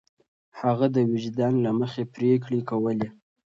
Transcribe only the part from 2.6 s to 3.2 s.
کولې.